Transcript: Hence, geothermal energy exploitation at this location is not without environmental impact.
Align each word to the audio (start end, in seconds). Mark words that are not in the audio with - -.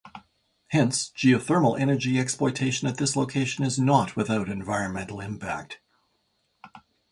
Hence, 0.69 1.11
geothermal 1.15 1.79
energy 1.79 2.17
exploitation 2.17 2.87
at 2.87 2.97
this 2.97 3.15
location 3.15 3.63
is 3.63 3.77
not 3.77 4.15
without 4.15 4.49
environmental 4.49 5.19
impact. 5.19 5.79